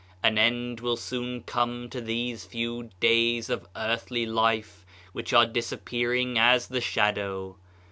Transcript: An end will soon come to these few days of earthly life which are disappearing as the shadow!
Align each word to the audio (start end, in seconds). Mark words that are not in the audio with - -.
An 0.23 0.39
end 0.39 0.79
will 0.79 0.97
soon 0.97 1.43
come 1.43 1.87
to 1.91 2.01
these 2.01 2.43
few 2.43 2.89
days 2.99 3.51
of 3.51 3.67
earthly 3.75 4.25
life 4.25 4.83
which 5.13 5.31
are 5.31 5.45
disappearing 5.45 6.39
as 6.39 6.69
the 6.69 6.81
shadow! 6.81 7.55